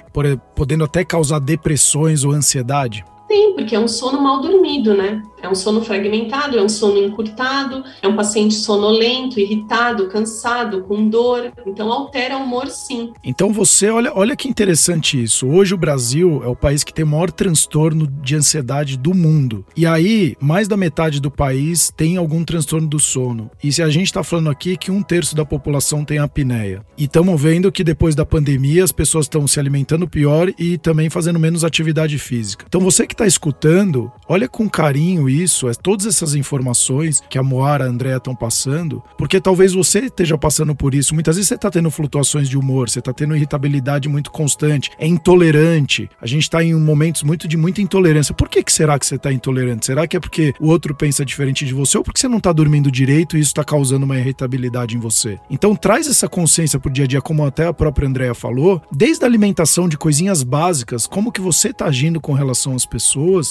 [0.55, 2.88] podendo até causar depressões ou ansiedade?
[2.89, 3.05] cidade.
[3.29, 5.21] Tem, porque é um sono mal dormido, né?
[5.41, 11.07] É um sono fragmentado, é um sono encurtado, é um paciente sonolento, irritado, cansado, com
[11.07, 11.53] dor.
[11.63, 13.13] Então altera o humor sim.
[13.23, 15.47] Então você, olha, olha que interessante isso.
[15.47, 19.63] Hoje o Brasil é o país que tem o maior transtorno de ansiedade do mundo.
[19.77, 23.51] E aí, mais da metade do país tem algum transtorno do sono.
[23.63, 26.83] E se a gente está falando aqui que um terço da população tem apneia.
[26.97, 31.11] E estamos vendo que depois da pandemia as pessoas estão se alimentando pior e também
[31.11, 32.65] fazendo menos atividade física.
[32.67, 37.43] Então você que está escutando, olha com carinho isso, é, todas essas informações que a
[37.43, 41.13] Moara e a Andrea estão passando, porque talvez você esteja passando por isso.
[41.13, 45.05] Muitas vezes você está tendo flutuações de humor, você está tendo irritabilidade muito constante, é
[45.05, 46.09] intolerante.
[46.21, 48.33] A gente está em momentos muito de muita intolerância.
[48.33, 49.85] Por que, que será que você está intolerante?
[49.85, 52.53] Será que é porque o outro pensa diferente de você ou porque você não está
[52.53, 55.37] dormindo direito e isso está causando uma irritabilidade em você?
[55.49, 59.25] Então traz essa consciência pro dia a dia, como até a própria Andrea falou, desde
[59.25, 63.08] a alimentação de coisinhas básicas, como que você está agindo com relação às pessoas,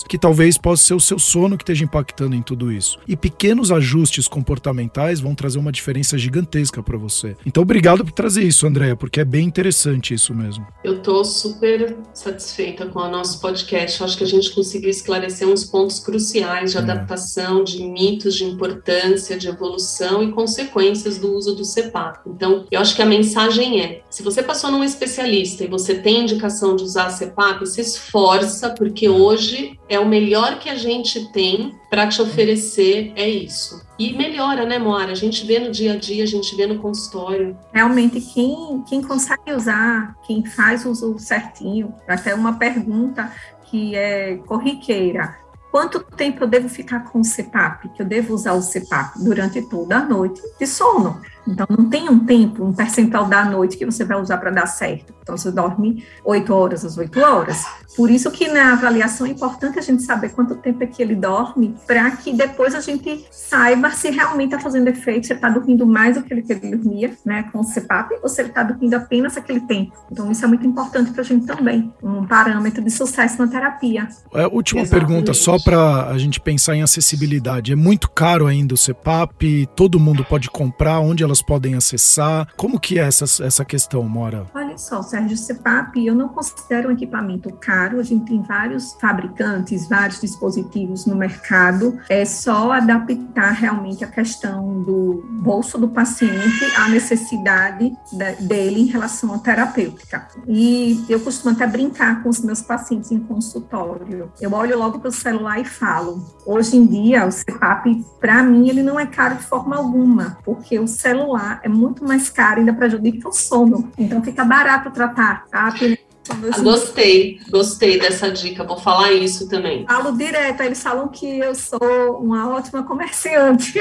[0.08, 2.98] que talvez possa ser o seu sono que esteja impactando em tudo isso.
[3.06, 7.36] E pequenos ajustes comportamentais vão trazer uma diferença gigantesca para você.
[7.46, 10.66] Então, obrigado por trazer isso, Andréia, porque é bem interessante isso mesmo.
[10.84, 14.00] Eu tô super satisfeita com o nosso podcast.
[14.00, 16.80] Eu acho que a gente conseguiu esclarecer uns pontos cruciais de é.
[16.80, 22.20] adaptação, de mitos, de importância, de evolução e consequências do uso do CEPAP.
[22.26, 26.22] Então, eu acho que a mensagem é: se você passou num especialista e você tem
[26.22, 29.47] indicação de usar a CEPAP, se esforça, porque hoje
[29.88, 33.86] é o melhor que a gente tem para te oferecer é isso.
[33.98, 35.12] E melhora, né, Moara?
[35.12, 37.56] A gente vê no dia a dia, a gente vê no consultório.
[37.72, 43.32] Realmente, quem, quem consegue usar, quem faz o uso certinho, até uma pergunta
[43.64, 45.36] que é corriqueira.
[45.70, 47.90] Quanto tempo eu devo ficar com o CPAP?
[47.94, 51.20] Que eu devo usar o CPAP durante toda a noite de sono.
[51.48, 54.66] Então, não tem um tempo, um percentual da noite que você vai usar para dar
[54.66, 55.14] certo.
[55.22, 57.64] Então, você dorme 8 horas às 8 horas.
[57.96, 61.16] Por isso que na avaliação é importante a gente saber quanto tempo é que ele
[61.16, 65.50] dorme, para que depois a gente saiba se realmente está fazendo efeito, se ele está
[65.50, 68.50] dormindo mais do que ele, que ele dormia, né, com o CPAP, ou se ele
[68.50, 69.92] está dormindo apenas aquele tempo.
[70.10, 74.08] Então, isso é muito importante para a gente também, um parâmetro de sucesso na terapia.
[74.32, 75.06] É, última Exatamente.
[75.08, 77.72] pergunta, só para a gente pensar em acessibilidade.
[77.72, 79.68] É muito caro ainda o CPAP?
[79.74, 81.00] Todo mundo pode comprar?
[81.00, 82.48] Onde elas pessoas podem acessar?
[82.56, 84.46] Como que é essa, essa questão, Mora?
[84.54, 88.94] Olha só, Sérgio, o CPAP eu não considero um equipamento caro, a gente tem vários
[89.00, 96.64] fabricantes, vários dispositivos no mercado, é só adaptar realmente a questão do bolso do paciente
[96.76, 97.92] à necessidade
[98.40, 100.28] dele em relação à terapêutica.
[100.46, 104.30] E eu costumo até brincar com os meus pacientes em consultório.
[104.40, 106.24] Eu olho logo para o celular e falo.
[106.46, 110.78] Hoje em dia, o CPAP, para mim, ele não é caro de forma alguma, porque
[110.78, 113.92] o celular celular é muito mais caro, ainda prejudica o sono.
[113.98, 118.62] Então fica barato tratar a apneia ah, gostei, gostei dessa dica.
[118.62, 119.86] Vou falar isso também.
[119.86, 123.78] Falo direto, eles falam que eu sou uma ótima comerciante.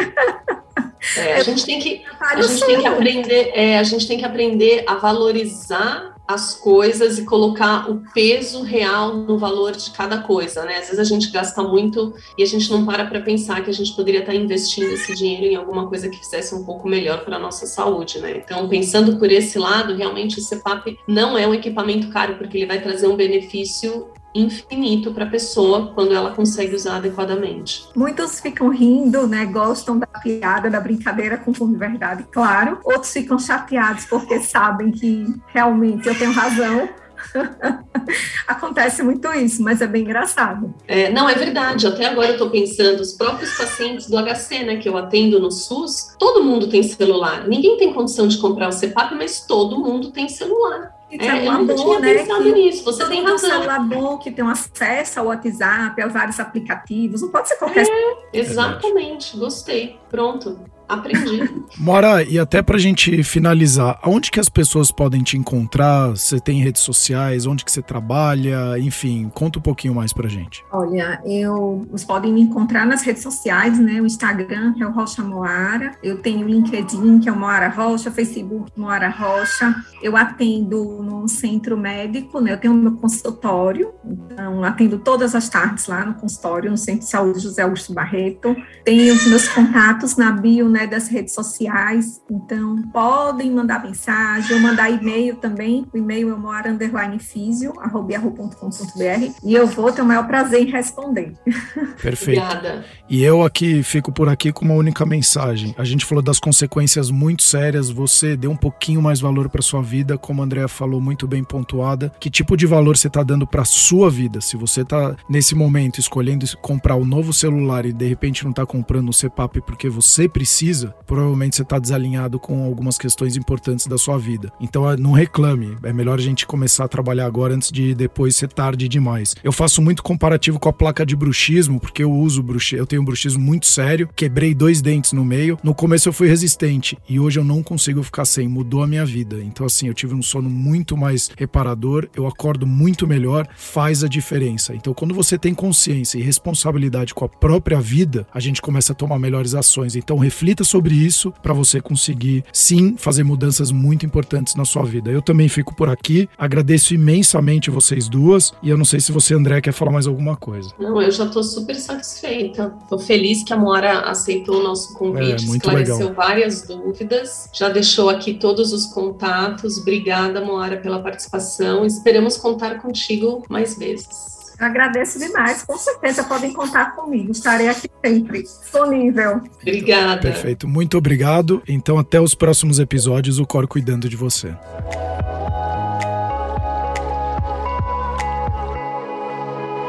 [1.17, 4.23] É, a gente tem que, a gente tem que aprender, é, a gente tem que
[4.23, 10.65] aprender a valorizar as coisas e colocar o peso real no valor de cada coisa,
[10.65, 10.78] né?
[10.78, 13.73] Às vezes a gente gasta muito e a gente não para para pensar que a
[13.73, 17.38] gente poderia estar investindo esse dinheiro em alguma coisa que fizesse um pouco melhor para
[17.38, 18.41] a nossa saúde, né?
[18.43, 22.65] Então, pensando por esse lado, realmente o CPAP não é um equipamento caro, porque ele
[22.65, 27.88] vai trazer um benefício infinito para a pessoa quando ela consegue usar adequadamente.
[27.95, 29.45] Muitos ficam rindo, né?
[29.45, 32.80] Gostam da piada, da brincadeira com fundo de verdade, claro.
[32.84, 36.89] Outros ficam chateados porque sabem que realmente eu tenho razão.
[38.47, 40.73] Acontece muito isso, mas é bem engraçado.
[40.88, 41.88] É, não, é verdade.
[41.88, 45.51] Até agora eu estou pensando, os próprios pacientes do HC, né, que eu atendo no
[45.51, 47.47] SUS, todo mundo tem celular.
[47.47, 50.96] Ninguém tem condição de comprar o CPAP, mas todo mundo tem celular.
[51.09, 52.25] É, é, eu bom, né?
[52.25, 52.83] Que nisso.
[52.83, 53.35] Você tem razão.
[53.35, 57.21] um celular bom que tem um acesso ao WhatsApp, a vários aplicativos.
[57.21, 57.87] Não pode ser qualquer.
[57.87, 59.37] É, exatamente.
[59.37, 59.97] Gostei.
[60.09, 60.59] Pronto.
[60.88, 61.49] Aprendi.
[61.77, 66.09] Mora, e até pra gente finalizar, aonde que as pessoas podem te encontrar?
[66.09, 67.45] Você tem redes sociais?
[67.45, 68.79] Onde que você trabalha?
[68.79, 70.63] Enfim, conta um pouquinho mais pra gente.
[70.71, 74.01] Olha, eu, vocês podem me encontrar nas redes sociais, né?
[74.01, 75.91] O Instagram, que é o Rocha Moara.
[76.01, 78.09] Eu tenho o LinkedIn, que é o Moara Rocha.
[78.09, 79.75] Facebook, Moara Rocha.
[80.01, 82.53] Eu atendo no centro médico, né?
[82.53, 83.93] Eu tenho o meu consultório.
[84.05, 88.55] Então, atendo todas as tardes lá no consultório, no Centro de Saúde José Augusto Barreto.
[88.85, 90.76] Tenho os meus contatos na bio, né?
[90.78, 96.36] Né, das redes sociais, então podem mandar mensagem ou mandar e-mail também, o e-mail é
[96.36, 101.34] moara_fisio@yahoo.com.br e eu vou ter o maior prazer em responder.
[101.99, 102.41] Perfeito.
[102.41, 102.86] Obrigada.
[103.09, 105.73] E eu aqui fico por aqui com uma única mensagem.
[105.78, 109.82] A gente falou das consequências muito sérias, você deu um pouquinho mais valor para sua
[109.82, 112.11] vida, como a Andrea falou muito bem pontuada.
[112.19, 114.41] Que tipo de valor você está dando para sua vida?
[114.41, 118.51] Se você está nesse momento escolhendo comprar o um novo celular e de repente não
[118.51, 123.38] está comprando o CPAP porque você precisa precisa, provavelmente você está desalinhado com algumas questões
[123.38, 124.51] importantes da sua vida.
[124.59, 128.49] Então não reclame, é melhor a gente começar a trabalhar agora antes de depois ser
[128.49, 129.34] tarde demais.
[129.43, 133.01] Eu faço muito comparativo com a placa de bruxismo, porque eu uso bruxismo, eu tenho
[133.01, 135.57] um bruxismo muito sério, quebrei dois dentes no meio.
[135.63, 139.05] No começo eu fui resistente e hoje eu não consigo ficar sem, mudou a minha
[139.05, 139.38] vida.
[139.41, 144.07] Então assim, eu tive um sono muito mais reparador, eu acordo muito melhor, faz a
[144.07, 144.76] diferença.
[144.76, 148.95] Então quando você tem consciência e responsabilidade com a própria vida, a gente começa a
[148.95, 149.95] tomar melhores ações.
[149.95, 155.09] Então reflita sobre isso para você conseguir sim fazer mudanças muito importantes na sua vida.
[155.09, 159.33] Eu também fico por aqui, agradeço imensamente vocês duas e eu não sei se você
[159.33, 160.69] André quer falar mais alguma coisa.
[160.79, 162.73] Não, eu já estou super satisfeita.
[162.83, 166.13] Estou feliz que a Moara aceitou o nosso convite, é, esclareceu legal.
[166.13, 169.77] várias dúvidas, já deixou aqui todos os contatos.
[169.77, 171.85] Obrigada, Moara, pela participação.
[171.85, 174.36] Esperamos contar contigo mais vezes.
[174.59, 179.41] Agradeço demais, com certeza podem contar comigo, estarei aqui sempre disponível.
[179.61, 180.19] Obrigada.
[180.19, 181.61] Perfeito, muito obrigado.
[181.67, 184.55] Então, até os próximos episódios, o Cor cuidando de você.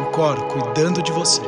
[0.00, 1.40] O Cor cuidando de você.